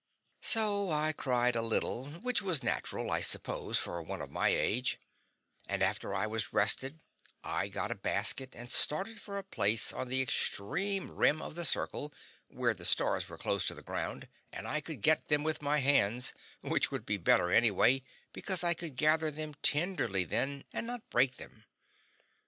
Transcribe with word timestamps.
So 0.41 0.89
I 0.91 1.11
cried 1.11 1.55
a 1.55 1.61
little, 1.61 2.07
which 2.07 2.41
was 2.41 2.63
natural, 2.63 3.11
I 3.11 3.21
suppose, 3.21 3.77
for 3.77 4.01
one 4.01 4.19
of 4.19 4.31
my 4.31 4.49
age, 4.49 4.99
and 5.67 5.83
after 5.83 6.15
I 6.15 6.25
was 6.25 6.51
rested 6.51 7.03
I 7.43 7.67
got 7.67 7.91
a 7.91 7.95
basket 7.95 8.55
and 8.55 8.71
started 8.71 9.21
for 9.21 9.37
a 9.37 9.43
place 9.43 9.93
on 9.93 10.07
the 10.07 10.19
extreme 10.23 11.11
rim 11.11 11.39
of 11.39 11.53
the 11.53 11.65
circle, 11.65 12.11
where 12.47 12.73
the 12.73 12.83
stars 12.83 13.29
were 13.29 13.37
close 13.37 13.67
to 13.67 13.75
the 13.75 13.83
ground 13.83 14.27
and 14.51 14.67
I 14.67 14.81
could 14.81 15.03
get 15.03 15.27
them 15.27 15.43
with 15.43 15.61
my 15.61 15.77
hands, 15.77 16.33
which 16.61 16.89
would 16.89 17.05
be 17.05 17.17
better, 17.17 17.51
anyway, 17.51 18.01
because 18.33 18.63
I 18.63 18.73
could 18.73 18.95
gather 18.95 19.29
them 19.29 19.53
tenderly 19.61 20.23
then, 20.23 20.65
and 20.73 20.87
not 20.87 21.11
break 21.11 21.37
them. 21.37 21.65